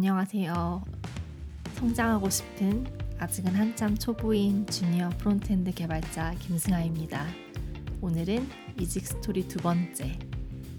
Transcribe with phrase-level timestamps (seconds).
[0.00, 0.82] 안녕하세요.
[1.74, 2.86] 성장하고 싶은
[3.18, 7.26] 아직은 한참 초보인 주니어 frontend 개발자 김승아입니다.
[8.00, 8.48] 오늘은
[8.80, 10.18] 이직 스토리 두 번째,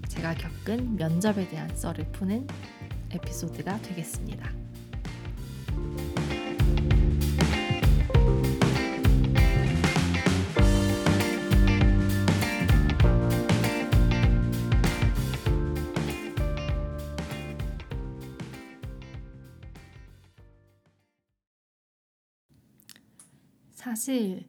[0.08, 2.48] 제가 겪은 면접에 대한 썰을 푸는
[3.12, 4.61] 에피소드가 되겠습니다.
[24.02, 24.44] 사실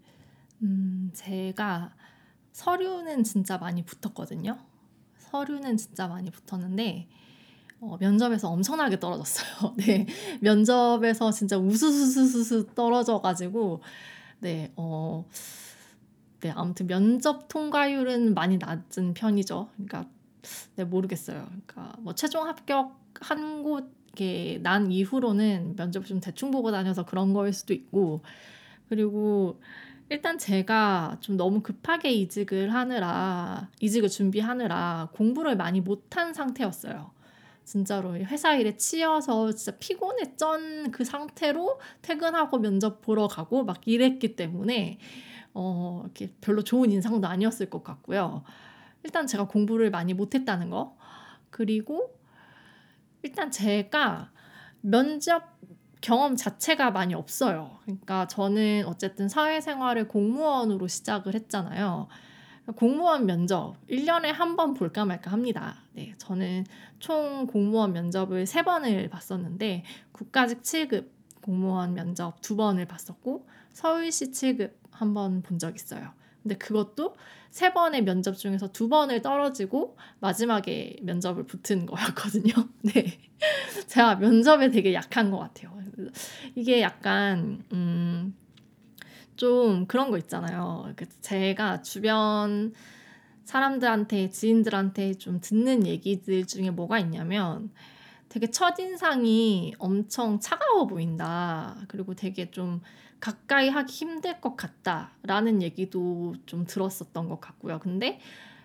[0.64, 1.94] 음 제가
[2.54, 4.58] 서류는 진짜 많이 붙었거든요.
[5.20, 7.08] 서류는 진짜 많이 붙었는데
[7.80, 9.76] 어, 면접에서 엄청나게 떨어졌어요.
[9.78, 10.08] 네,
[10.42, 13.84] 면접에서 진짜 우수수수수수 떨어져가지고
[14.40, 15.24] 네, 어,
[16.40, 19.70] 네 아무튼 면접 통과율은 많이 낮은 편이죠.
[19.76, 20.10] 그러니까
[20.78, 21.46] 네 모르겠어요.
[21.46, 27.54] 그러니까 뭐 최종 합격 한 곳에 난 이후로는 면접을 좀 대충 보고 다녀서 그런 거일
[27.54, 28.24] 수도 있고
[28.94, 29.60] 그리고
[30.10, 37.10] 일단 제가 좀 너무 급하게 이직을 하느라 이직을 준비하느라 공부를 많이 못한 상태였어요.
[37.64, 45.00] 진짜로 회사 일에 치여서 진짜 피곤해 쩐그 상태로 퇴근하고 면접 보러 가고 막 이랬기 때문에
[45.56, 48.44] 어 이렇게 별로 좋은 인상도 아니었을 것 같고요.
[49.04, 50.96] 일단 제가 공부를 많이 못했다는 거
[51.50, 52.16] 그리고
[53.24, 54.32] 일단 제가
[54.82, 55.53] 면접
[56.04, 57.80] 경험 자체가 많이 없어요.
[57.84, 62.10] 그러니까 저는 어쨌든 사회생활을 공무원으로 시작을 했잖아요.
[62.76, 65.76] 공무원 면접 1년에 한 번 볼까 말까 합니다.
[65.94, 66.66] 네, 저는
[67.00, 71.10] 총 공무원 면접을 세 번을 봤었는데 국가직 7급
[71.42, 76.12] 공무원 면접 두 번을 봤었고 서울시 7급 한 번 본 적 있어요.
[76.44, 77.16] 근데 그것도
[77.50, 82.54] 세 번의 면접 중에서 두 번을 떨어지고 마지막에 면접을 붙은 거였거든요.
[82.84, 83.20] 네.
[83.88, 85.72] 제가 면접에 되게 약한 것 같아요.
[86.56, 88.36] 이게 약간, 음,
[89.36, 90.94] 좀 그런 거 있잖아요.
[90.96, 92.74] 그 제가 주변
[93.46, 97.72] 사람들한테, 지인들한테 좀 듣는 얘기들 중에 뭐가 있냐면
[98.30, 101.78] 되게 첫인상이 엄청 차가워 보인다.
[101.88, 102.82] 그리고 되게 좀
[103.24, 107.80] 가까이 하기 힘들 것 같다라는 얘기도 좀 들었었던 것 같고요.
[107.80, 108.20] 근데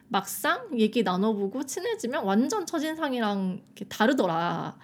[0.09, 4.77] 막상 얘기 나눠보고 친해지면 완전 첫인상이랑 다르더라.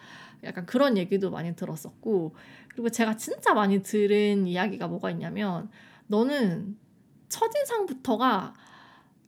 [0.44, 2.36] 약간 그런 얘기도 많이 들었었고
[2.68, 5.68] 그리고 제가 진짜 많이 들은 이야기가 뭐가 있냐면
[6.06, 6.78] 너는
[7.28, 8.54] 첫인상부터가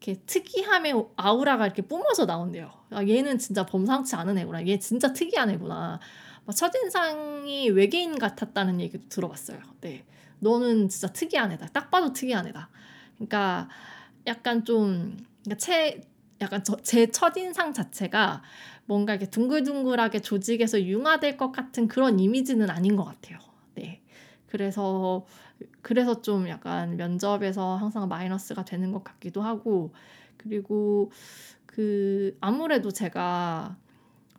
[0.01, 2.71] 이렇게 특이함의 아우라가 이렇게 뿜어져 나온대요.
[2.91, 4.65] 아, 얘는 진짜 범상치 않은 애구나.
[4.69, 5.99] 얘 진짜 특이한 애구나.
[6.55, 9.59] 첫인상이 외계인 같았다는 얘기도 들어봤어요.
[9.81, 10.05] 네.
[10.41, 11.66] 너는 진짜 특이한 애다.
[11.69, 12.69] 딱 봐도 특이한 애다.
[13.16, 13.69] 그러니까
[14.26, 16.00] 약간 좀 그러니까 체
[16.41, 18.42] 약간 저, 제 첫인상 자체가
[18.86, 23.38] 뭔가 이렇게 둥글둥글하게 조직에서 융화될 것 같은 그런 이미지는 아닌 것 같아요.
[23.74, 24.02] 네.
[24.47, 25.24] 그래서
[25.82, 29.92] 그래서 좀 약간 면접에서 항상 마이너스가 되는 것 같기도 하고
[30.36, 31.10] 그리고
[31.66, 33.76] 그 아무래도 제가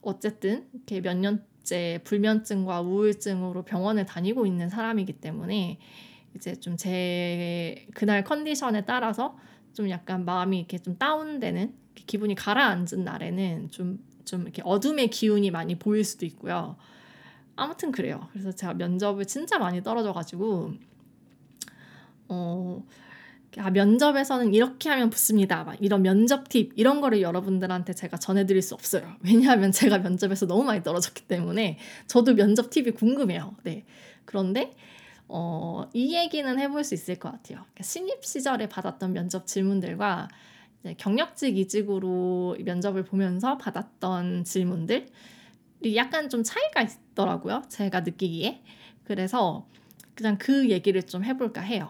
[0.02, 5.78] 어쨌든 이렇게 몇 년 번째 불면증과 우울증으로 병원을 다니고 있는 사람이기 때문에
[6.36, 9.38] 이제 좀 제 그날 컨디션에 따라서
[9.74, 15.78] 좀 약간 마음이 이렇게 좀 다운되는 기분이 가라앉은 날에는 좀, 좀 이렇게 어둠의 기운이 많이
[15.78, 16.78] 보일 수도 있고요.
[17.56, 18.28] 아무튼 그래요.
[18.32, 20.74] 그래서 제가 면접을 진짜 많이 떨어져가지고,
[22.30, 22.86] 어,
[23.60, 25.64] 아, 면접에서는 이렇게 하면 붙습니다.
[25.64, 29.16] 막 이런 면접 팁 이런 거를 여러분들한테 제가 전해드릴 수 없어요.
[29.24, 33.56] 왜냐하면 제가 면접에서 너무 많이 떨어졌기 때문에 저도 면접 팁이 궁금해요.
[33.64, 33.86] 네.
[34.26, 34.76] 그런데
[35.28, 37.60] 어, 이 얘기는 해볼 수 있을 것 같아요.
[37.60, 40.30] 그러니까 신입 시절에 받았던 면접 질문들과
[40.98, 45.08] 경력직 이직으로 면접을 보면서 받았던 질문들
[45.96, 47.64] 약간 좀 차이가 있더라고요.
[47.68, 48.62] 제가 느끼기에.
[49.04, 49.68] 그래서
[50.16, 51.90] 그냥 그 얘기를 좀 해볼까 해요.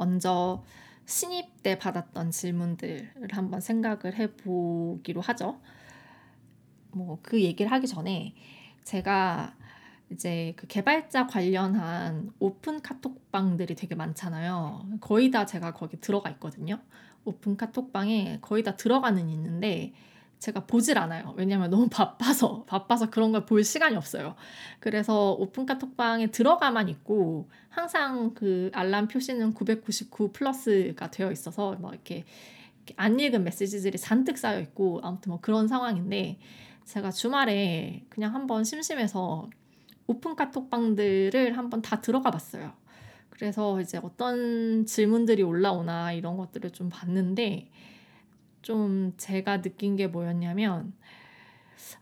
[0.00, 0.64] 먼저
[1.04, 5.60] 신입 때 받았던 질문들을 한번 생각을 해보기로 하죠.
[6.92, 8.34] 뭐 그 얘기를 하기 전에
[8.84, 9.54] 제가
[10.10, 14.88] 이제 그 개발자 관련한 오픈 카톡방들이 되게 많잖아요.
[15.00, 16.80] 거의 다 제가 거기 들어가 있거든요.
[17.24, 19.92] 오픈 카톡방에 거의 다 들어가는 있는데
[20.40, 21.34] 제가 보질 않아요.
[21.36, 24.34] 왜냐면 너무 바빠서 바빠서 그런 걸 볼 시간이 없어요.
[24.80, 32.24] 그래서 오픈 카톡방에 들어가만 있고 항상 그 알람 표시는 999 플러스가 되어 있어서 뭐 이렇게,
[32.78, 36.38] 이렇게 안 읽은 메시지들이 잔뜩 쌓여 있고 아무튼 뭐 그런 상황인데
[36.86, 39.48] 제가 주말에 그냥 한번 심심해서
[40.06, 42.72] 오픈 카톡방들을 한번 다 들어가 봤어요.
[43.30, 47.70] 그래서 이제 어떤 질문들이 올라오나 이런 것들을 좀 봤는데
[48.62, 50.92] 좀 제가 느낀 게 뭐였냐면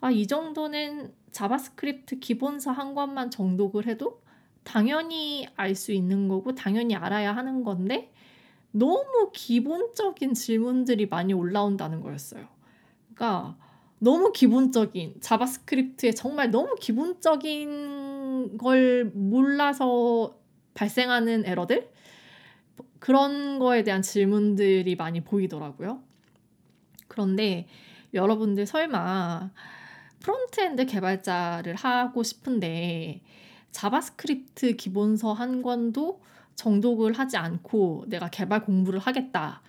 [0.00, 4.22] 아, 이 정도는 JavaScript 기본서 한 권만 정독을 해도
[4.64, 8.12] 당연히 알 수 있는 거고 당연히 알아야 하는 건데
[8.70, 12.46] 너무 기본적인 질문들이 많이 올라온다는 거였어요.
[13.14, 13.56] 그러니까
[13.98, 20.38] 너무 기본적인 JavaScript에 정말 너무 기본적인 걸 몰라서
[20.74, 21.90] 발생하는 에러들
[22.98, 26.02] 그런 거에 대한 질문들이 많이 보이더라고요.
[27.08, 27.66] 그런데
[28.14, 29.50] 여러분들 설마
[30.20, 33.20] frontend 개발자를 하고 싶은데
[33.72, 36.20] JavaScript 기본서 한 권도
[36.54, 39.62] 정독을 하지 않고 내가 개발 공부를 하겠다.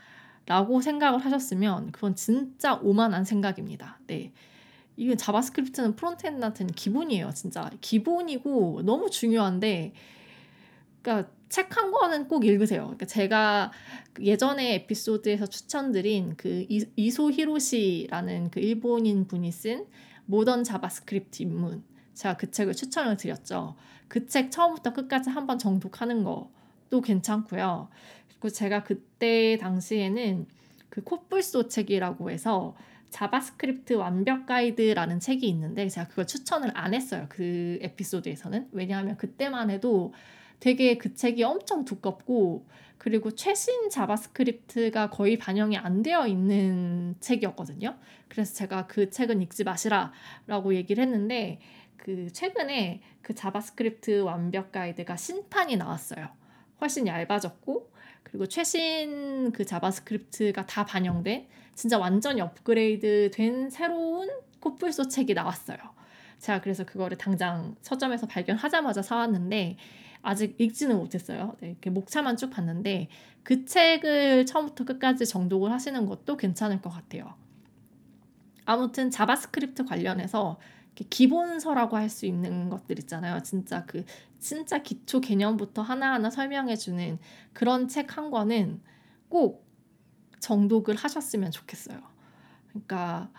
[0.45, 3.99] 라고 생각을 하셨으면 그건 진짜 오만한 생각입니다.
[4.07, 4.31] 네.
[4.97, 7.31] 이건 JavaScript는 frontend한테는 기본이에요.
[7.35, 9.93] 진짜 기본이고 너무 중요한데
[11.01, 12.83] 그러니까 책 한 권은 꼭 읽으세요.
[12.83, 13.71] 그러니까 제가
[14.21, 16.65] 예전에 에피소드에서 추천드린 그
[16.95, 19.85] 이소 히로시라는 그 일본인 분이 쓴
[20.25, 23.75] modern JavaScript 입문 제가 그 책을 추천을 드렸죠.
[24.07, 27.89] 그 책 처음부터 끝까지 한번 정독하는 것도 괜찮고요.
[28.27, 30.47] 그리고 제가 그때 당시에는
[30.89, 32.75] 그 코뿔소 책이라고 해서
[33.11, 37.25] JavaScript 완벽 가이드라는 책이 있는데 제가 그걸 추천을 안 했어요.
[37.29, 38.69] 그 에피소드에서는.
[38.71, 40.13] 왜냐하면 그때만 해도
[40.59, 42.65] 되게 그 책이 엄청 두껍고
[42.97, 47.97] 그리고 최신 JavaScript가 거의 반영이 안 되어 있는 책이었거든요.
[48.27, 51.59] 그래서 제가 그 책은 읽지 마시라라고 얘기를 했는데
[51.95, 56.27] 그 최근에 그 JavaScript 완벽 가이드가 신판이 나왔어요.
[56.81, 57.91] 훨씬 얇아졌고
[58.23, 64.29] 그리고 최신 그 JavaScript가 다 반영된 진짜 완전히 업그레이드 된 새로운
[64.59, 65.77] 코뿔소 책이 나왔어요.
[66.39, 69.77] 제가 그래서 그거를 당장 서점에서 발견하자마자 사왔는데
[70.21, 71.55] 아직 읽지는 못했어요.
[71.61, 73.07] 네, 이렇게 목차만 쭉 봤는데
[73.43, 77.35] 그 책을 처음부터 끝까지 정독을 하시는 것도 괜찮을 것 같아요.
[78.65, 80.59] 아무튼 JavaScript 관련해서
[81.09, 83.41] 기본서라고 할 수 있는 것들 있잖아요.
[83.41, 84.03] 진짜 그
[84.39, 87.19] 진짜 기초 개념부터 하나하나 설명해 주는
[87.53, 88.81] 그런 책 한 권은
[89.29, 89.65] 꼭
[90.39, 91.99] 정독을 하셨으면 좋겠어요.
[92.69, 93.31] 그러니까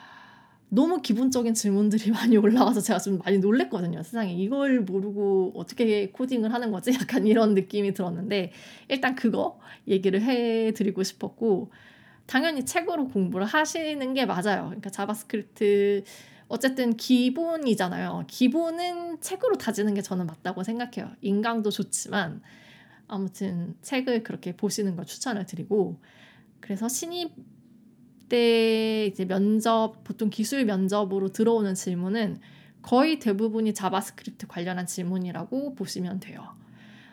[0.71, 4.03] 너무 기본적인 질문들이 많이 올라와서 제가 좀 많이 놀랬거든요.
[4.03, 6.93] 세상에 이걸 모르고 어떻게 코딩을 하는 거지?
[6.99, 8.53] 약간 이런 느낌이 들었는데
[8.89, 11.71] 일단 그거 얘기를 해드리고 싶었고
[12.27, 14.67] 당연히 책으로 공부를 하시는 게 맞아요.
[14.67, 16.05] 그러니까 JavaScript
[16.47, 18.25] 어쨌든 기본이잖아요.
[18.29, 21.13] 기본은 책으로 다지는 게 저는 맞다고 생각해요.
[21.21, 22.43] 인강도 좋지만
[23.09, 26.01] 아무튼 책을 그렇게 보시는 걸 추천을 드리고
[26.61, 27.33] 그래서 신입
[28.31, 32.41] 때 이제 면접 보통 기술 면접으로 들어오는 질문은
[32.83, 36.43] 거의 대부분이 JavaScript 관련한 질문이라고 보시면 돼요.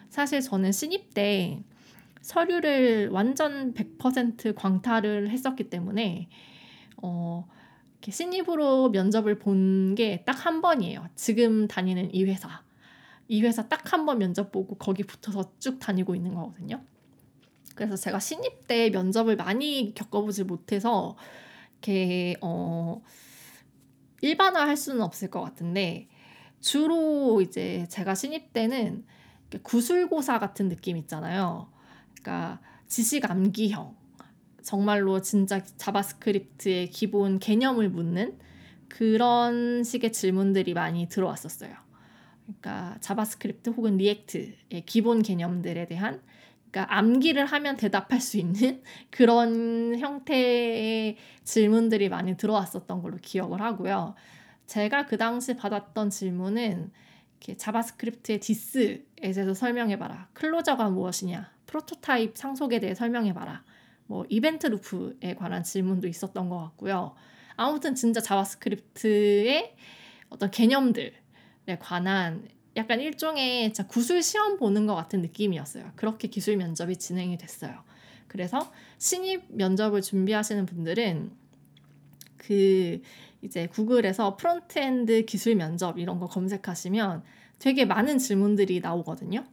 [0.10, 1.62] 사실 저는 신입 때
[2.22, 6.30] 서류를 완전 100% 광탈을 했었기 때문에
[7.02, 7.46] 어,
[8.10, 11.10] 신입으로 면접을 본 게 딱 한 번이에요.
[11.16, 12.64] 지금 다니는 이 회사.
[13.28, 16.82] 이 회사 딱 한 번 면접 보고 거기 붙어서 쭉 다니고 있는 거거든요.
[17.78, 21.16] 그래서 제가 신입 때 면접을 많이 겪어보지 못해서
[21.74, 23.04] 이렇게 어
[24.22, 26.10] 일반화할 수는 없을 것 같은데
[26.60, 29.06] 주로 이제 제가 신입 때는
[29.62, 31.72] 구술고사 같은 느낌 있잖아요.
[32.20, 33.96] 그러니까 지식 암기형
[34.64, 38.40] 정말로 진짜 JavaScript의 기본 개념을 묻는
[38.90, 41.74] 그런 식의 질문들이 많이 들어왔었어요.
[42.44, 46.22] 그러니까 JavaScript 혹은 React의 기본 개념들에 대한
[46.72, 54.16] 그러니까 암기를 하면 대답할 수 있는 그런 형태의 질문들이 많이 들어왔었던 걸로 기억을 하고요.
[54.68, 56.92] 제가 그 당시 받았던 질문은
[57.58, 60.30] JavaScript의 this에 대해서 설명해봐라.
[60.34, 61.52] closure가 무엇이냐.
[61.68, 63.64] 프로토타입 상속에 대해 설명해봐라.
[64.08, 67.16] 뭐 event loop에 관한 질문도 있었던 것 같고요.
[67.56, 69.76] 아무튼 진짜 JavaScript의
[70.30, 71.14] 어떤 개념들에
[71.80, 72.48] 관한
[72.78, 75.92] 약간 일종의 구술 시험 보는 것 같은 느낌이었어요.
[75.96, 77.84] 그렇게 기술 면접이 진행이 됐어요.
[78.28, 81.32] 그래서 신입 면접을 준비하시는 분들은
[82.38, 83.02] 그
[83.42, 87.24] 이제 구글에서 frontend 기술 면접 이런 거 검색하시면
[87.60, 89.44] 되게 많은 질문들이 나오거든요.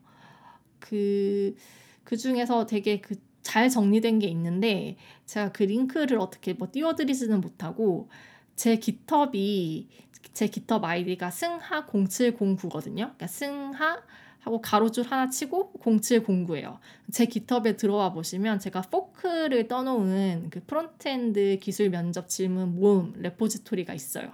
[0.79, 1.57] 그,
[2.05, 8.09] 그 중에서 되게 그 잘 정리된 게 있는데 제가 그 링크를 어떻게 뭐 띄워드리지는 못하고
[8.57, 9.89] 제 GitHub이
[10.33, 12.95] 제 GitHub 아이디가 승하 0709거든요.
[12.95, 14.03] 그러니까 승하
[14.41, 16.79] 하고 가로줄 하나 치고 0709예요.
[17.11, 24.33] 제 GitHub에 들어와 보시면 제가 fork를 떠놓은 그 frontend 기술 면접 질문 모음 repository가 있어요.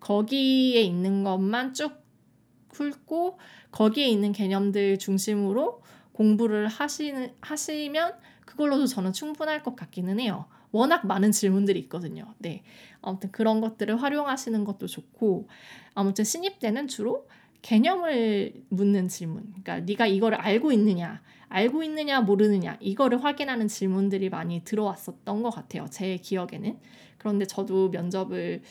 [0.00, 1.92] 거기에 있는 것만 쭉
[2.72, 3.38] 훑고
[3.70, 8.14] 거기에 있는 개념들 중심으로 공부를 하시는 하시면
[8.44, 10.46] 그걸로도 저는 충분할 것 같기는 해요.
[10.74, 12.34] 워낙 많은 질문들이 있거든요.
[12.38, 12.62] 네.
[13.00, 15.48] 아무튼 그런 것들을 활용하시는 것도 좋고
[15.94, 17.28] 아무튼 신입 때는 주로
[17.62, 19.44] 개념을 묻는 질문.
[19.62, 25.86] 그러니까 네가 이거를 알고 있느냐, 알고 있느냐 모르느냐 이거를 확인하는 질문들이 많이 들어왔었던 것 같아요.
[25.90, 26.78] 제 기억에는.
[27.18, 28.62] 그런데 저도 면접을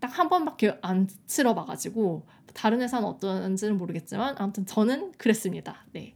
[0.00, 5.86] 딱 한 번밖에 안 치러 봐가지고 다른 회사는 어떤지는 모르겠지만 아무튼 저는 그랬습니다.
[5.92, 6.14] 네.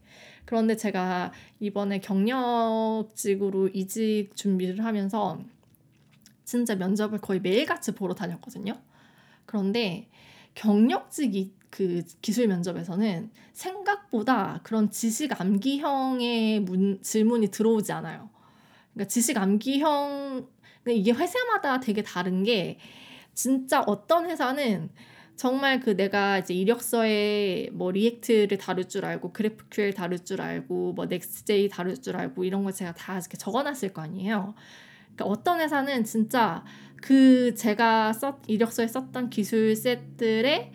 [0.48, 5.38] 그런데 제가 이번에 경력직으로 이직 준비를 하면서
[6.42, 8.72] 진짜 면접을 거의 매일같이 보러 다녔거든요.
[9.44, 10.08] 그런데
[10.54, 18.30] 경력직 그 기술 면접에서는 생각보다 그런 지식 암기형의 문, 질문이 들어오지 않아요.
[18.94, 20.48] 그러니까 지식 암기형
[20.82, 22.78] 그러니까 이게 회사마다 되게 다른 게
[23.34, 24.88] 진짜 어떤 회사는
[25.38, 31.06] 정말 그 내가 이제 이력서에 뭐 React를 다룰 줄 알고 GraphQL 다룰 줄 알고 뭐
[31.06, 34.56] Next.js 다룰 줄 알고 이런 걸 제가 다 이렇게 적어놨을 거 아니에요.
[35.14, 36.64] 그러니까 어떤 회사는 진짜
[37.00, 40.72] 그 제가 썼 이력서에 썼던 기술 set들의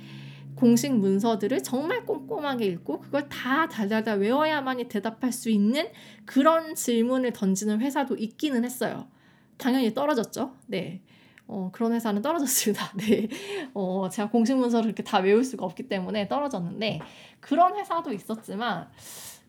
[0.55, 5.89] 공식 문서들을 정말 꼼꼼하게 읽고 그걸 다 달달달 외워야만이 대답할 수 있는
[6.23, 9.09] 그런 질문을 던지는 회사도 있기는 했어요.
[9.57, 10.55] 당연히 떨어졌죠.
[10.67, 11.01] 네.
[11.47, 12.93] 어, 그런 회사는 떨어졌습니다.
[12.97, 13.27] 네.
[13.73, 17.01] 어, 제가 공식 문서를 이렇게 다 외울 수가 없기 때문에 떨어졌는데,
[17.39, 18.89] 그런 회사도 있었지만,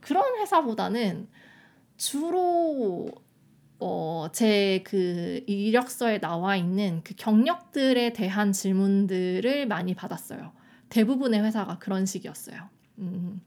[0.00, 1.28] 그런 회사보다는
[1.96, 3.08] 주로,
[3.78, 10.52] 어, 제 그 이력서에 나와 있는 그 경력들에 대한 질문들을 많이 받았어요.
[10.88, 12.68] 대부분의 회사가 그런 식이었어요.
[12.98, 13.40] 음.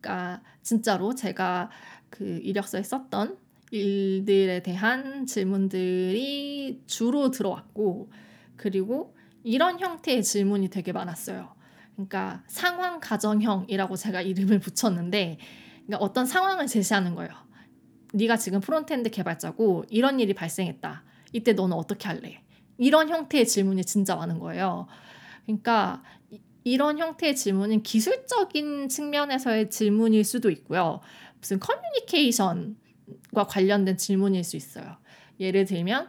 [0.00, 1.70] 그러니까 진짜로 제가
[2.10, 3.38] 그 이력서에 썼던
[3.72, 8.12] 일들에 대한 질문들이 주로 들어왔고
[8.56, 11.54] 그리고 이런 형태의 질문이 되게 많았어요.
[11.94, 15.38] 그러니까 상황 가정형이라고 제가 이름을 붙였는데
[15.86, 17.32] 그러니까 어떤 상황을 제시하는 거예요.
[18.12, 21.02] 네가 지금 frontend 개발자고 이런 일이 발생했다.
[21.32, 22.42] 이때 너는 어떻게 할래?
[22.76, 24.86] 이런 형태의 질문이 진짜 많은 거예요.
[25.46, 26.02] 그러니까
[26.62, 31.00] 이런 형태의 질문은 기술적인 측면에서의 질문일 수도 있고요.
[31.40, 32.76] 무슨 커뮤니케이션
[33.34, 34.96] 과 관련된 질문일 수 있어요.
[35.40, 36.08] 예를 들면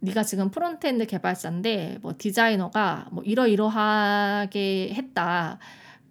[0.00, 5.58] 네가 지금 frontend 개발자인데 뭐 디자이너가 뭐 이러이러하게 했다.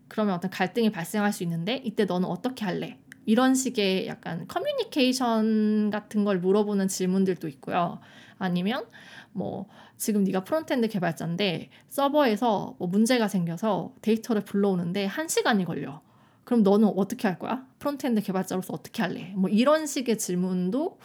[0.07, 2.99] 그러면 어떤 갈등이 발생할 수 있는데 이때 너는 어떻게 할래?
[3.25, 7.99] 이런 식의 약간 커뮤니케이션 같은 걸 물어보는 질문들도 있고요.
[8.37, 8.85] 아니면
[9.31, 9.67] 뭐
[9.97, 16.01] 지금 네가 frontend 개발자인데 서버에서 뭐 문제가 생겨서 데이터를 불러오는데 한 시간이 걸려.
[16.43, 17.65] 그럼 너는 어떻게 할 거야?
[17.79, 19.33] frontend 개발자로서 어떻게 할래?
[19.35, 20.97] 뭐 이런 식의 질문도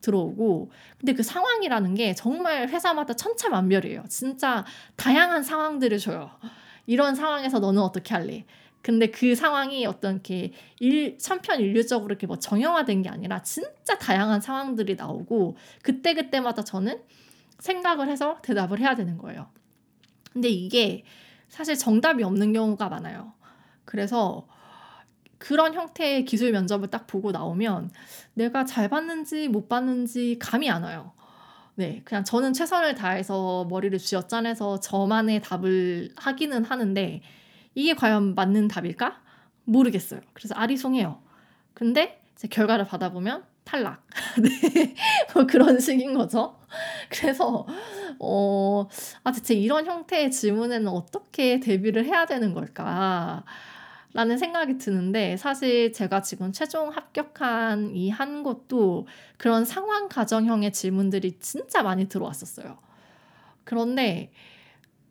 [0.00, 4.04] 들어오고 근데 그 상황이라는 게 정말 회사마다 천차만별이에요.
[4.08, 4.64] 진짜
[4.96, 6.30] 다양한 상황들을 줘요.
[6.86, 8.44] 이런 상황에서 너는 어떻게 할래?
[8.82, 14.96] 근데 그 상황이 어떤 이렇게 일, 천편일률적으로 이렇게 뭐 정형화된 게 아니라 진짜 다양한 상황들이
[14.96, 17.00] 나오고 그때그때마다 저는
[17.60, 19.48] 생각을 해서 대답을 해야 되는 거예요.
[20.32, 21.04] 근데 이게
[21.48, 23.34] 사실 정답이 없는 경우가 많아요.
[23.84, 24.48] 그래서
[25.42, 27.90] 그런 형태의 기술 면접을 딱 보고 나오면
[28.34, 31.10] 내가 잘 봤는지 못 봤는지 감이 안 와요.
[31.74, 37.22] 네, 그냥 저는 최선을 다해서 머리를 쥐어짜내서 저만의 답을 하기는 하는데
[37.74, 39.20] 이게 과연 맞는 답일까?
[39.64, 40.20] 모르겠어요.
[40.32, 41.20] 그래서 아리송해요.
[41.74, 44.06] 근데 제 결과를 받아보면 탈락.
[44.40, 44.94] 네,
[45.34, 46.56] 뭐 그런 식인 거죠.
[47.08, 47.66] 그래서
[48.20, 48.86] 어,
[49.24, 53.42] 아 대체 이런 형태의 질문에는 어떻게 대비를 해야 되는 걸까?
[54.14, 59.06] 라는 생각이 드는데 사실 제가 지금 최종 합격한 이 한 곳도
[59.38, 62.78] 그런 상황 가정형의 질문들이 진짜 많이 들어왔었어요.
[63.64, 64.32] 그런데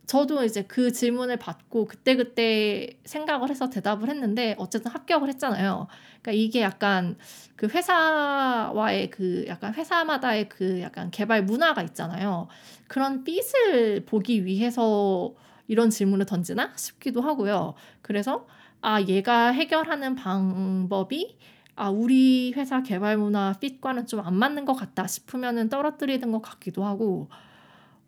[0.06, 5.88] 저도 이제 그 질문을 받고 그때그때 생각을 해서 대답을 했는데 어쨌든 합격을 했잖아요.
[6.22, 7.18] 그러니까 이게 약간
[7.56, 12.50] 그 회사와의 그 약간 회사마다의 그 약간 개발 문화가 있잖아요.
[12.88, 15.34] 그런 빚을 보기 위해서
[15.68, 17.76] 이런 질문을 던지나 싶기도 하고요.
[18.02, 18.48] 그래서
[18.82, 21.38] 아, 얘가 해결하는 방법이
[21.76, 26.84] 아, 우리 회사 개발 문화 핏과는 좀 안 맞는 것 같다 싶으면은 떨어뜨리는 것 같기도
[26.86, 27.30] 하고,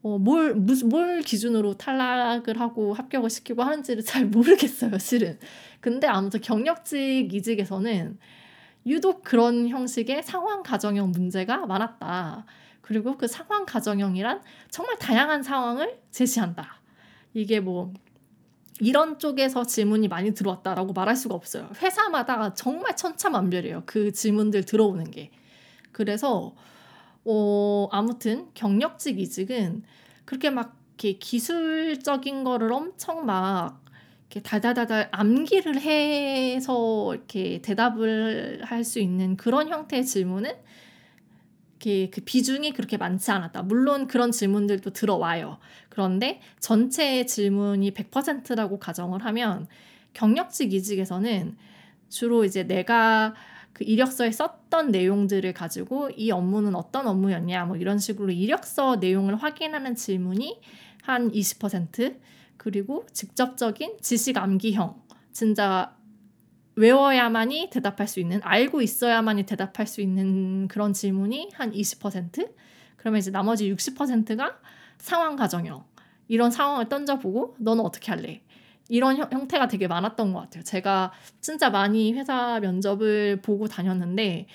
[0.03, 5.39] 어, 뭘, 무슨, 뭘 기준으로 탈락을 하고 합격을 시키고 하는지를 잘 모르겠어요, 실은.
[5.79, 8.17] 근데 아무튼 경력직 이직에서는
[8.85, 12.45] 유독 그런 형식의 상황 가정형 문제가 많았다.
[12.81, 16.81] 그리고 그 상황 가정형이란 정말 다양한 상황을 제시한다.
[17.33, 17.93] 이게 뭐
[18.83, 21.69] 이런 쪽에서 질문이 많이 들어왔다라고 말할 수가 없어요.
[21.81, 23.83] 회사마다 정말 천차만별이에요.
[23.85, 25.31] 그 질문들 들어오는 게.
[25.91, 26.53] 그래서
[27.25, 29.83] 어, 아무튼 경력직 이직은
[30.25, 33.81] 그렇게 막 이렇게 기술적인 거를 엄청 막
[34.29, 40.51] 이렇게 달달달달 암기를 해서 이렇게 대답을 할 수 있는 그런 형태의 질문은
[41.83, 43.63] 이렇게 그 비중이 그렇게 많지 않았다.
[43.63, 45.57] 물론 그런 질문들도 들어와요.
[45.89, 49.67] 그런데 전체 질문이 100%라고 가정을 하면
[50.13, 51.57] 경력직 이직에서는
[52.09, 53.33] 주로 이제 내가
[53.73, 59.95] 그 이력서에 썼던 내용들을 가지고 이 업무는 어떤 업무였냐 뭐 이런 식으로 이력서 내용을 확인하는
[59.95, 60.61] 질문이
[61.01, 62.19] 한 20%
[62.57, 65.95] 그리고 직접적인 지식 암기형 진짜
[66.75, 72.51] 외워야만이 대답할 수 있는 알고 있어야만이 대답할 수 있는 그런 질문이 한 20%
[72.97, 74.57] 그러면 이제 나머지 60%가
[74.97, 75.83] 상황 가정형
[76.27, 78.41] 이런 상황을 던져보고 너는 어떻게 할래?
[78.89, 80.63] 이런 형, 태가 되게 많았던 것 같아요.
[80.63, 81.11] 제가
[81.41, 84.47] 진짜 많이 회사 면접을 보고 다녔는데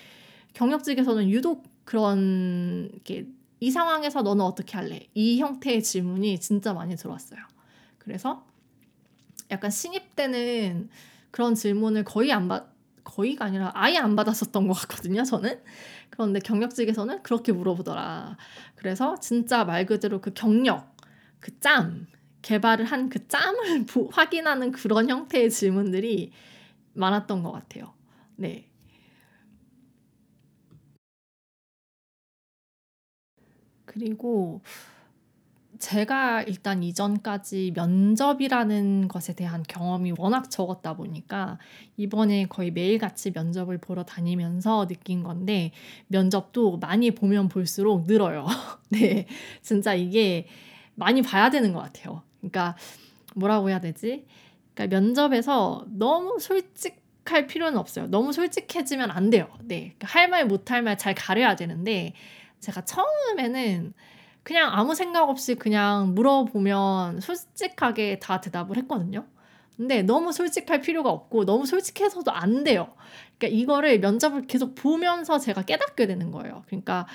[0.54, 5.06] 경력직에서는 유독 그런 게이 상황에서 너는 어떻게 할래?
[5.14, 7.40] 이 형태의 질문이 진짜 많이 들어왔어요.
[7.98, 8.44] 그래서
[9.50, 10.90] 약간 신입 때는
[11.30, 12.68] 그런 질문을 거의 안 받,
[13.04, 15.60] 거의가 아니라 아예 안 받았었던 것 같거든요, 저는.
[16.10, 18.36] 그런데 경력직에서는 그렇게 물어보더라.
[18.76, 20.96] 그래서 진짜 말 그대로 그 경력,
[21.40, 22.06] 그 짬,
[22.42, 26.32] 개발을 한 그 짬을 확인하는 그런 형태의 질문들이
[26.94, 27.94] 많았던 것 같아요.
[28.36, 28.68] 네.
[33.84, 34.60] 그리고
[35.78, 41.58] 제가 일단 이전까지 면접이라는 것에 대한 경험이 워낙 적었다 보니까
[41.96, 45.70] 이번에 거의 매일같이 면접을 보러 다니면서 느낀 건데
[46.08, 48.46] 면접도 많이 보면 볼수록 늘어요.
[48.90, 49.26] 네.
[49.62, 50.46] 진짜 이게
[50.96, 52.22] 많이 봐야 되는 것 같아요.
[52.40, 52.76] 그러니까
[53.36, 54.26] 뭐라고 해야 되지?
[54.74, 58.06] 그러니까 면접에서 너무 솔직 할 필요는 없어요.
[58.06, 59.48] 너무 솔직해지면 안 돼요.
[59.64, 59.94] 네.
[59.98, 62.14] 그러니까 할말 못 할 말 잘 가려야 되는데
[62.60, 63.92] 제가 처음에는
[64.48, 69.26] 그냥 아무 생각 없이 그냥 물어보면 솔직하게 다 대답을 했거든요.
[69.76, 72.94] 근데 너무 솔직할 필요가 없고 너무 솔직해서도 안 돼요.
[73.36, 76.62] 그러니까 이거를 면접을 계속 보면서 제가 깨닫게 되는 거예요.
[76.66, 77.06] 그러니까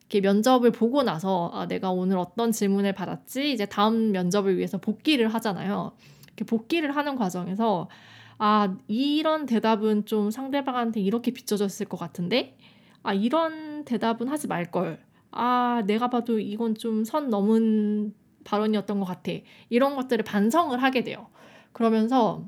[0.00, 5.28] 이렇게 면접을 보고 나서 아, 내가 오늘 어떤 질문을 받았지 이제 다음 면접을 위해서 복귀를
[5.28, 5.92] 하잖아요.
[6.26, 7.88] 이렇게 복귀를 하는 과정에서
[8.36, 12.58] 아 이런 대답은 좀 상대방한테 이렇게 비춰졌을 것 같은데
[13.02, 15.00] 아 이런 대답은 하지 말 걸.
[15.32, 18.14] 아, 내가 봐도 이건 좀 선 넘은
[18.44, 19.32] 발언이었던 것 같아.
[19.70, 21.28] 이런 것들을 반성을 하게 돼요.
[21.72, 22.44] 그러면서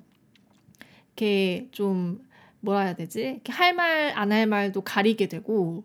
[1.08, 2.26] 이렇게 좀
[2.60, 3.22] 뭐라 해야 되지?
[3.22, 5.84] 이렇게 할 말, 안 할 말도 가리게 되고,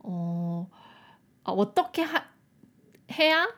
[0.00, 0.68] 어,
[1.44, 2.24] 아, 어떻게 하,
[3.12, 3.48] 해야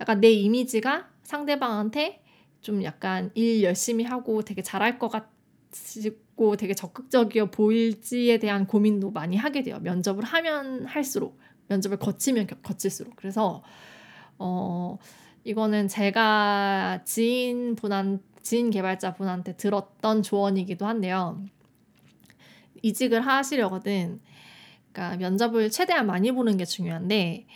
[0.00, 2.22] 약간 내 이미지가 상대방한테
[2.60, 9.36] 좀 약간 일 열심히 하고 되게 잘할 것 같고 되게 적극적이어 보일지에 대한 고민도 많이
[9.36, 9.78] 하게 돼요.
[9.80, 11.38] 면접을 하면 할수록.
[11.68, 13.62] 면접을 거치면 거칠수록 그래서
[14.38, 14.98] 어
[15.44, 21.40] 이거는 제가 지인 분한 지인 개발자 분한테 들었던 조언이기도 한데요.
[22.82, 24.20] 이직을 하시려거든.
[24.92, 27.46] 그러니까 면접을 최대한 많이 보는 게 중요한데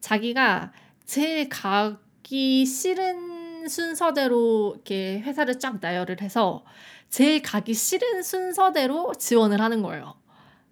[0.00, 0.72] 자기가
[1.04, 6.64] 제일 가기 싫은 순서대로 이렇게 회사를 쫙 나열을 해서
[7.10, 10.14] 제일 가기 싫은 순서대로 지원을 하는 거예요.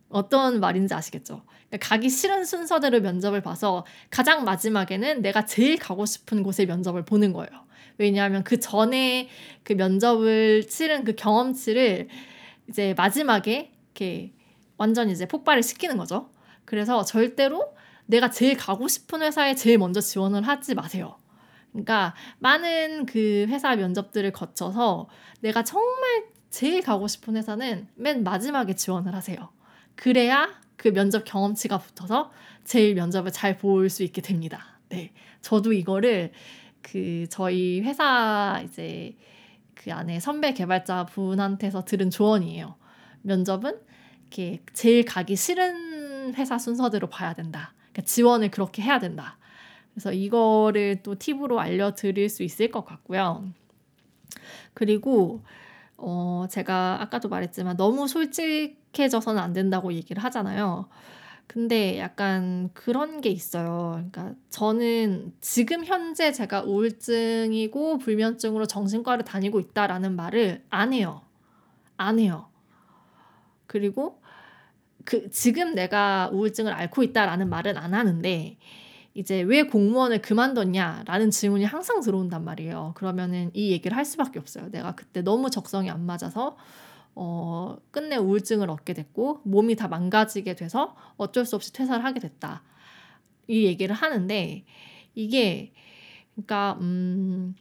[0.09, 1.43] 어떤 말인지 아시겠죠?
[1.69, 7.33] 그러니까 가기 싫은 순서대로 면접을 봐서 가장 마지막에는 내가 제일 가고 싶은 곳에 면접을 보는
[7.33, 7.67] 거예요.
[7.99, 9.29] 왜냐하면 그 전에
[9.63, 12.09] 그 면접을 치른 그 경험치를
[12.69, 14.33] 이제 마지막에 이렇게
[14.77, 16.31] 완전 이제 폭발을 시키는 거죠.
[16.65, 17.75] 그래서 절대로
[18.07, 21.17] 내가 제일 가고 싶은 회사에 제일 먼저 지원을 하지 마세요.
[21.73, 25.09] 그러니까 많은 그 회사 면접들을 거쳐서
[25.41, 29.56] 내가 정말 제일 가고 싶은 회사는 맨 마지막에 지원을 하세요.
[29.97, 32.31] 그래야 그 면접 경험치가 붙어서
[32.65, 34.79] 제일 면접을 잘 볼 수 있게 됩니다.
[34.89, 35.13] 네.
[35.41, 36.33] 저도 이거를
[36.83, 39.17] 그 저희 회사 이제
[39.75, 42.77] 그 안에 선배 개발자 분한테서 들은 조언이에요.
[43.23, 43.79] 면접은
[44.23, 47.73] 이렇게 제일 가기 싫은 회사 순서대로 봐야 된다.
[47.93, 49.39] 그러니까 지원을 그렇게 해야 된다.
[49.95, 53.45] 그래서 이거를 또 팁으로 알려드릴 수 있을 것 같고요.
[54.75, 55.43] 그리고
[55.97, 60.89] 어, 제가 아까도 말했지만 너무 솔직 해져서는 안 된다고 얘기를 하잖아요.
[61.47, 63.93] 근데 약간 그런 게 있어요.
[64.11, 71.23] 그러니까 저는 지금 현재 제가 우울증이고 불면증으로 정신과를 다니고 있다라는 말을 안 해요.
[71.97, 72.49] 안 해요.
[73.67, 74.21] 그리고
[75.05, 78.59] 그 지금 내가 우울증을 앓고 있다라는 말은 안 하는데
[79.15, 82.93] 이제 왜 공무원을 그만뒀냐라는 질문이 항상 들어온단 말이에요.
[82.97, 84.71] 그러면은 이 얘기를 할 수밖에 없어요.
[84.71, 86.57] 내가 그때 너무 적성이 안 맞아서
[87.17, 92.63] 어, 끝내 우울증을 얻게 됐고 몸이 다 망가지게 돼서 어쩔 수 없이 퇴사를 하게 됐다.
[93.49, 94.65] 이 얘기를 하는데
[95.15, 95.73] 이게
[96.35, 97.55] 그러니까 음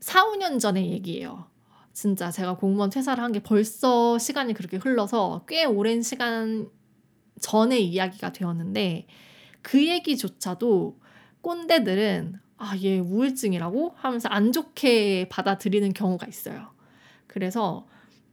[0.00, 1.46] 4, 5년 전의 얘기예요.
[1.92, 6.70] 진짜 제가 공무원 퇴사를 한 게 벌써 시간이 그렇게 흘러서 꽤 오랜 시간
[7.40, 9.06] 전의 이야기가 되었는데
[9.62, 11.00] 그 얘기조차도
[11.40, 16.70] 꼰대들은 아, 얘 우울증이라고 하면서 안 좋게 받아들이는 경우가 있어요.
[17.26, 17.86] 그래서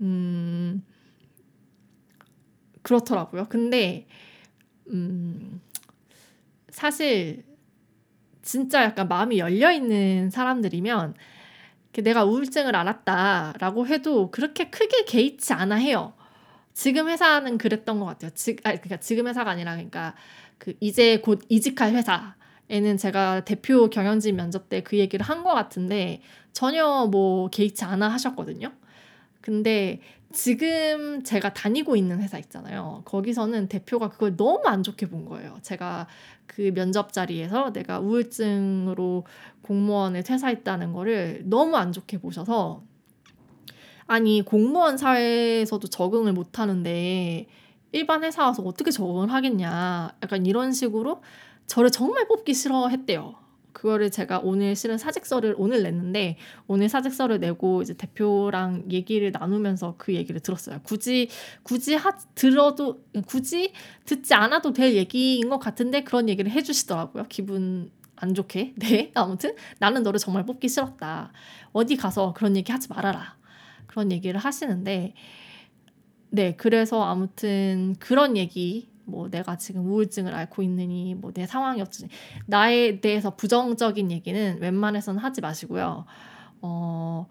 [0.03, 0.83] 음
[2.81, 3.47] 그렇더라고요.
[3.49, 4.07] 근데
[4.89, 5.61] 음
[6.69, 7.43] 사실
[8.41, 11.15] 진짜 약간 마음이 열려 있는 사람들이면
[12.03, 16.13] 내가 우울증을 알았다라고 해도 그렇게 크게 개의치 않아 해요.
[16.73, 18.31] 지금 회사는 그랬던 것 같아요.
[18.31, 20.15] 지, 아니, 그러니까 지금 회사가 아니라 그러니까
[20.59, 26.21] 그 이제 곧 이직할 회사에는 제가 대표 경영진 면접 때 그 얘기를 한 것 같은데
[26.53, 28.71] 전혀 뭐 개의치 않아 하셨거든요.
[29.43, 29.99] 근데
[30.31, 33.01] 지금 제가 다니고 있는 회사 있잖아요.
[33.03, 35.57] 거기서는 대표가 그걸 너무 안 좋게 본 거예요.
[35.61, 36.07] 제가
[36.47, 39.25] 그 면접 자리에서 내가 우울증으로
[39.61, 42.83] 공무원에 퇴사했다는 거를 너무 안 좋게 보셔서
[44.07, 47.45] 아니 공무원 사회에서도 적응을 못 하는데
[47.91, 51.21] 일반 회사 와서 어떻게 적응을 하겠냐 약간 이런 식으로
[51.67, 53.42] 저를 정말 뽑기 싫어했대요.
[53.73, 60.13] 그거를 제가 오늘 실은 사직서를 오늘 냈는데 오늘 사직서를 내고 이제 대표랑 얘기를 나누면서 그
[60.13, 60.79] 얘기를 들었어요.
[60.83, 61.29] 굳이
[61.63, 63.73] 굳이 하, 들어도 굳이
[64.05, 67.25] 듣지 않아도 될 얘기인 것 같은데 그런 얘기를 해주시더라고요.
[67.29, 68.75] 기분 안 좋게.
[68.79, 71.33] 네 아무튼 나는 너를 정말 뽑기 싫었다.
[71.73, 73.35] 어디 가서 그런 얘기 하지 말아라.
[73.87, 75.13] 그런 얘기를 하시는데
[76.29, 82.09] 네 그래서 아무튼 그런 얘기 뭐 내가 지금 우울증을 앓고 있느니 뭐 내 상황이 어쩌니
[82.45, 86.05] 나에 대해서 부정적인 얘기는 웬만해서는 하지 마시고요.
[86.61, 87.27] 어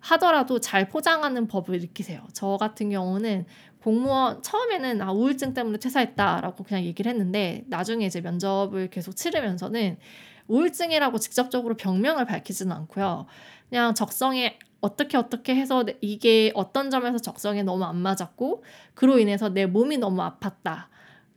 [0.00, 2.26] 하더라도 잘 포장하는 법을 익히세요.
[2.32, 3.46] 저 같은 경우는
[3.82, 9.98] 공무원 처음에는 아 우울증 때문에 퇴사했다라고 그냥 얘기를 했는데 나중에 이제 면접을 계속 치르면서는
[10.48, 13.26] 우울증이라고 직접적으로 병명을 밝히지는 않고요.
[13.68, 19.66] 그냥 적성에 어떻게 어떻게 해서 이게 어떤 점에서 적성에 너무 안 맞았고 그로 인해서 내
[19.66, 20.86] 몸이 너무 아팠다.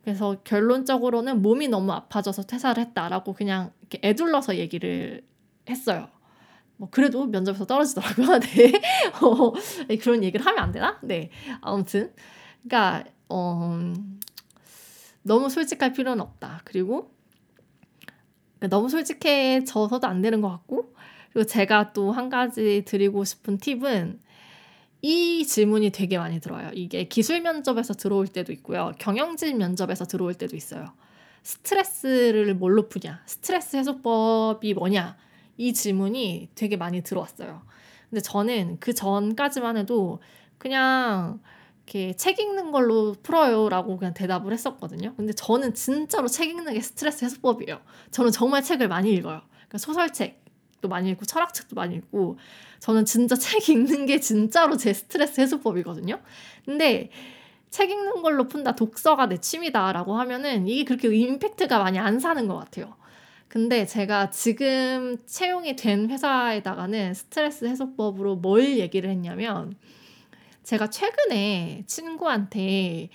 [0.03, 5.23] 그래서 결론적으로는 몸이 너무 아파져서 퇴사를 했다라고 그냥 이렇게 애둘러서 얘기를
[5.69, 6.09] 했어요.
[6.77, 8.39] 뭐 그래도 면접에서 떨어지더라고요.
[8.39, 8.71] 네.
[9.21, 9.53] 어,
[10.01, 10.97] 그런 얘기를 하면 안 되나?
[11.03, 11.29] 네.
[11.61, 12.13] 아무튼
[12.63, 13.93] 그러니까 어,
[15.21, 16.61] 너무 솔직할 필요는 없다.
[16.63, 17.11] 그리고
[18.57, 20.93] 그러니까 너무 솔직해져서도 안 되는 것 같고
[21.33, 24.19] 그리고 제가 또 한 가지 드리고 싶은 팁은
[25.01, 26.71] 이 질문이 되게 많이 들어요.
[26.73, 28.91] 이게 기술 면접에서 들어올 때도 있고요.
[28.99, 30.93] 경영진 면접에서 들어올 때도 있어요.
[31.43, 33.21] 스트레스를 뭘로 푸냐?
[33.25, 35.17] 스트레스 해소법이 뭐냐?
[35.57, 37.61] 이 질문이 되게 많이 들어왔어요.
[38.09, 40.19] 근데 저는 그 전까지만 해도
[40.57, 41.39] 그냥
[41.85, 45.15] 이렇게 책 읽는 걸로 풀어요라고 그냥 대답을 했었거든요.
[45.15, 47.79] 근데 저는 진짜로 책 읽는 게 스트레스 해소법이에요.
[48.11, 49.41] 저는 정말 책을 많이 읽어요.
[49.51, 50.43] 그러니까 소설책,
[50.79, 52.37] 책도 많이 읽고 철학책도 많이 읽고
[52.79, 56.19] 저는 진짜 책 읽는 게 진짜로 제 스트레스 해소법이거든요.
[56.65, 57.09] 근데
[57.69, 62.55] 책 읽는 걸로 푼다 독서가 내 취미다라고 하면은 이게 그렇게 임팩트가 많이 안 사는 것
[62.55, 62.95] 같아요.
[63.47, 69.75] 근데 제가 지금 채용이 된 회사에다가는 스트레스 해소법으로 뭘 얘기를 했냐면
[70.63, 73.09] 제가 최근에 친구한테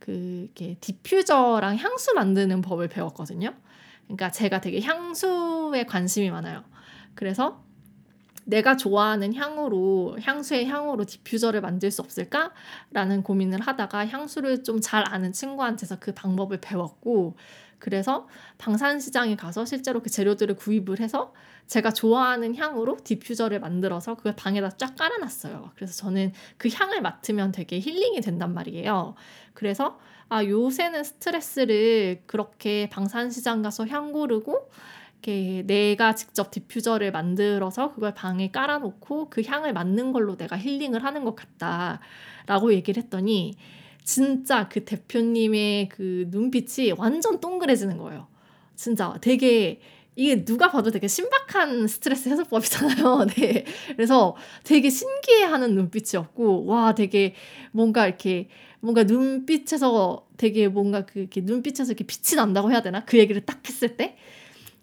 [0.00, 3.54] 그 이렇게 디퓨저랑 향수 만드는 법을 배웠거든요.
[4.08, 6.64] 그러니까 제가 되게 향수에 관심이 많아요.
[7.18, 7.64] 그래서
[8.44, 15.32] 내가 좋아하는 향으로 향수의 향으로 디퓨저를 만들 수 없을까라는 고민을 하다가 향수를 좀 잘 아는
[15.32, 17.36] 친구한테서 그 방법을 배웠고
[17.80, 18.28] 그래서
[18.58, 21.34] 방산시장에 가서 실제로 그 재료들을 구입을 해서
[21.66, 25.72] 제가 좋아하는 향으로 디퓨저를 만들어서 그걸 방에다 쫙 깔아놨어요.
[25.74, 29.16] 그래서 저는 그 향을 맡으면 되게 힐링이 된단 말이에요.
[29.54, 34.70] 그래서 아 요새는 스트레스를 그렇게 방산시장 가서 향 고르고
[35.22, 41.24] 이렇게 내가 직접 디퓨저를 만들어서 그걸 방에 깔아놓고 그 향을 맡는 걸로 내가 힐링을 하는
[41.24, 43.54] 것 같다라고 얘기를 했더니
[44.04, 48.28] 진짜 그 대표님의 그 눈빛이 완전 동그래지는 거예요.
[48.76, 49.80] 진짜 되게
[50.16, 53.26] 이게 누가 봐도 되게 신박한 스트레스 해소법이잖아요.
[53.36, 53.64] 네.
[53.94, 57.34] 그래서 되게 신기해하는 눈빛이었고, 와, 되게
[57.70, 58.48] 뭔가 이렇게,
[58.80, 63.04] 뭔가 눈빛에서 되게 뭔가 그, 이렇게 눈빛에서 이렇게 빛이 난다고 해야 되나?
[63.04, 64.16] 그 얘기를 딱 했을 때?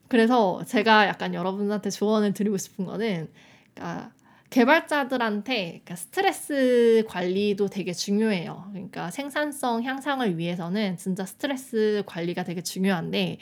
[0.08, 3.30] 그래서 제가 약간 여러분한테 조언을 드리고 싶은 거는
[3.74, 4.12] 그러니까
[4.50, 8.68] 개발자들한테 그러니까 스트레스 관리도 되게 중요해요.
[8.72, 13.40] 그러니까 생산성 향상을 위해서는 진짜 스트레스 관리가 되게 중요한데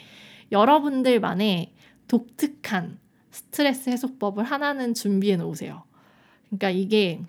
[0.50, 1.72] 여러분들만의
[2.08, 2.98] 독특한
[3.30, 5.84] 스트레스 해소법을 하나는 준비해 놓으세요.
[6.48, 7.20] 그러니까 이게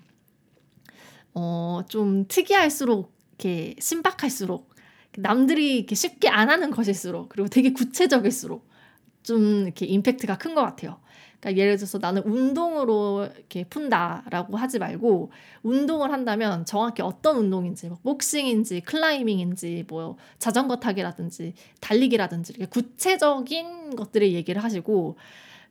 [1.34, 4.74] 어, 좀 특이할수록 이렇게 신박할수록
[5.18, 8.66] 남들이 이렇게 쉽게 안 하는 것일수록 그리고 되게 구체적일수록
[9.26, 10.98] 좀 이렇게 임팩트가 큰 것 같아요.
[11.40, 15.30] 그러니까 예를 들어서 나는 운동으로 이렇게 푼다라고 하지 말고
[15.62, 24.32] 운동을 한다면 정확히 어떤 운동인지 뭐 복싱인지 클라이밍인지 뭐 자전거 타기라든지 달리기라든지 이렇게 구체적인 것들을
[24.32, 25.16] 얘기를 하시고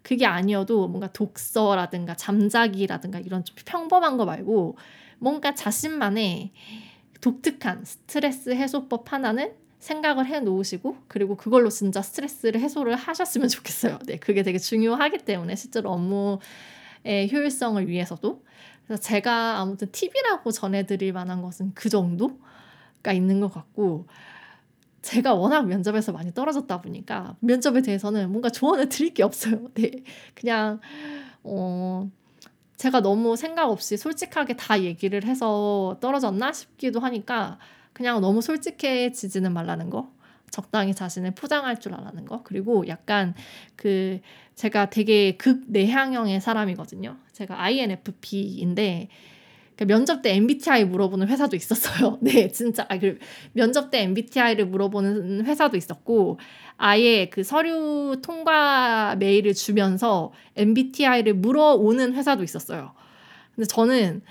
[0.04, 4.78] 그게 아니어도 뭔가 독서라든가 잠자기라든가 이런 좀 평범한 거 말고
[5.18, 6.52] 뭔가 자신만의
[7.22, 9.54] 독특한 스트레스 해소법 하나는
[9.86, 14.00] 생각을 해 놓으시고 그리고 그걸로 진짜 스트레스를 해소를 하셨으면 좋겠어요.
[14.08, 16.40] 네, 그게 되게 중요하기 때문에 실제로 업무의
[17.32, 18.44] 효율성을 위해서도
[18.88, 24.08] 그래서 제가 아무튼 팁이라고 전해드릴 만한 것은 그 정도가 있는 것 같고
[25.04, 29.70] 제가 워낙 면접에서 많이 떨어졌다 보니까 면접에 대해서는 뭔가 조언을 드릴 게 없어요.
[29.76, 29.92] 네,
[30.34, 30.80] 그냥
[31.44, 32.10] 어.
[32.78, 37.58] 제가 너무 생각 없이 솔직하게 다 얘기를 해서 떨어졌나 싶기도 하니까
[37.96, 40.12] 그냥 너무 솔직해지지는 말라는 거.
[40.52, 42.44] 적당히 자신을 포장할 줄 알라는 거.
[42.44, 43.34] 그리고 약간
[43.78, 44.20] 그
[44.56, 47.18] 제가 되게 극내향형의 사람이거든요.
[47.32, 49.08] 제가 INFP인데
[49.78, 52.18] 그 면접 때 MBTI 물어보는 회사도 있었어요.
[52.22, 53.18] 네, 진짜 아, 그
[53.54, 56.40] 면접 때 MBTI를 물어보는 회사도 있었고
[56.78, 62.94] 아예 그 서류 통과 메일을 주면서 MBTI를 물어오는 회사도 있었어요.
[63.56, 64.22] 근데 저는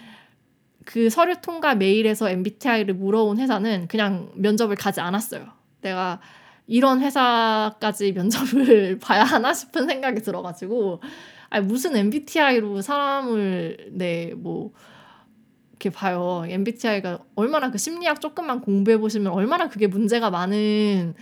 [0.84, 5.46] 그 서류 통과 메일에서 MBTI를 물어온 회사는 그냥 면접을 가지 않았어요.
[5.80, 6.20] 내가
[6.66, 11.00] 이런 회사까지 면접을 봐야 하나 싶은 생각이 들어가지고
[11.50, 14.72] 아니 무슨 MBTI로 사람을 네뭐
[15.72, 16.44] 이렇게 봐요.
[16.46, 21.14] MBTI가 얼마나 그 심리학 조금만 공부해 보시면 얼마나 그게 문제가 많은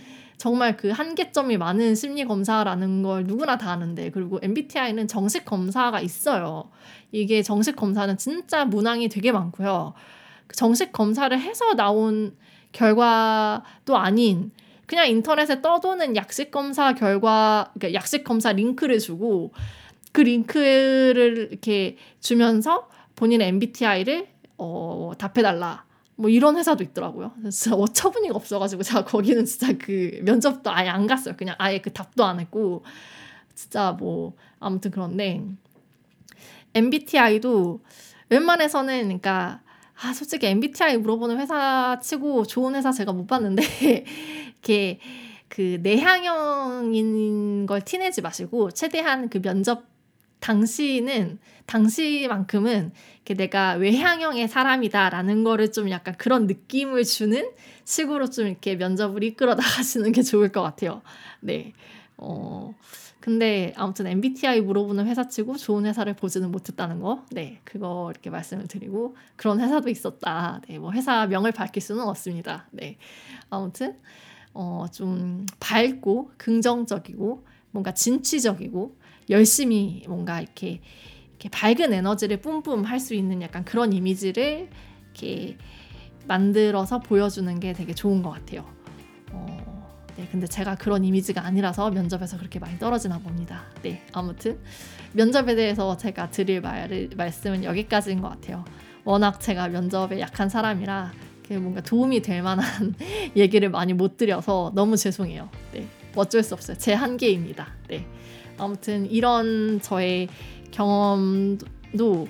[0.43, 6.69] 정말 그 한계점이 많은 심리 검사라는 걸 누구나 다 아는데 그리고 MBTI는 정식 검사가 있어요.
[7.13, 9.93] 이게 정식 검사는 진짜 문항이 되게 많고요.
[10.47, 12.35] 그 정식 검사를 해서 나온
[12.73, 14.51] 결과도 아닌
[14.85, 19.53] 그냥 인터넷에 떠도는 약식 검사 결과 그러니까 약식 검사 링크를 주고
[20.11, 24.27] 그 링크를 이렇게 주면서 본인의 MBTI를
[24.57, 25.85] 어, 답해달라.
[26.23, 27.33] 뭐 이런 회사도 있더라고요.
[27.51, 31.35] 진짜 어처구니가 없어가지고 제가 거기는 진짜 그 면접도 아예 안 갔어요.
[31.35, 32.81] 그냥 아예 그 답도 안 했고
[33.53, 35.43] 진짜 뭐 아무튼 그런데
[36.73, 37.81] MBTI도
[38.29, 39.59] 웬만해서는 그러니까
[40.01, 43.61] 아 솔직히 MBTI 물어보는 회사 치고 좋은 회사 제가 못 봤는데
[44.47, 45.01] 이렇게
[45.49, 49.92] 그 내향형인 걸 티내지 마시고 최대한 그 면접
[50.43, 52.91] 당시는 당시만큼은
[53.37, 57.49] 내가 외향형의 사람이다라는 거를 좀 약간 그런 느낌을 주는
[57.85, 61.01] 식으로 좀 이렇게 면접을 이끌어 나가시는 게 좋을 것 같아요.
[61.39, 61.71] 네.
[62.17, 62.75] 어,
[63.21, 67.23] 근데 아무튼 MBTI 물어보는 회사치고 좋은 회사를 보지는 못했다는 거.
[67.31, 67.61] 네.
[67.63, 70.59] 그거 이렇게 말씀을 드리고 그런 회사도 있었다.
[70.67, 70.77] 네.
[70.77, 72.67] 뭐 회사 명을 밝힐 수는 없습니다.
[72.71, 72.97] 네.
[73.49, 73.97] 아무튼
[74.53, 80.81] 어, 좀 밝고 긍정적이고 뭔가 진취적이고 열심히 뭔가 이렇게,
[81.29, 84.69] 이렇게 밝은 에너지를 뿜뿜 할 수 있는 약간 그런 이미지를
[85.13, 85.57] 이렇게
[86.27, 88.65] 만들어서 보여주는 게 되게 좋은 것 같아요.
[89.31, 93.63] 어, 네, 근데 제가 그런 이미지가 아니라서 면접에서 그렇게 많이 떨어지나 봅니다.
[93.81, 94.59] 네, 아무튼
[95.13, 98.63] 면접에 대해서 제가 드릴 말, 말씀은 여기까지인 것 같아요.
[99.03, 101.11] 워낙 제가 면접에 약한 사람이라
[101.59, 102.95] 뭔가 도움이 될 만한
[103.35, 105.49] 얘기를 많이 못 드려서 너무 죄송해요.
[105.73, 106.77] 네, 어쩔 수 없어요.
[106.77, 107.67] 제 한계입니다.
[107.89, 108.07] 네.
[108.57, 110.27] 아무튼 이런 저의
[110.71, 112.27] 경험도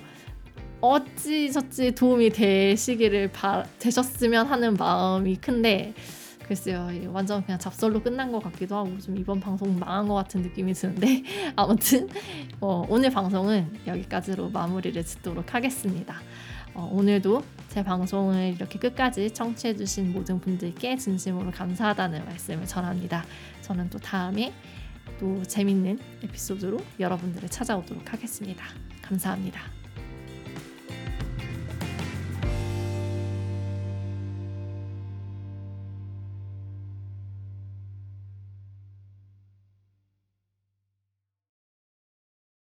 [0.80, 5.94] 어찌저찌 도움이 되시기를 바, 되셨으면 하는 마음이 큰데
[6.46, 10.74] 글쎄요 완전 그냥 잡설로 끝난 것 같기도 하고 좀 이번 방송 망한 것 같은 느낌이
[10.74, 11.22] 드는데
[11.56, 12.08] 아무튼
[12.60, 16.16] 어, 오늘 방송은 여기까지로 마무리를 짓도록 하겠습니다.
[16.74, 23.24] 어, 오늘도 제 방송을 이렇게 끝까지 청취해주신 모든 분들께 진심으로 감사하다는 말씀을 전합니다.
[23.62, 24.52] 저는 또 다음에
[25.18, 28.64] 또 재밌는 에피소드로 여러분들을 찾아오도록 하겠습니다.
[29.02, 29.73] 감사합니다.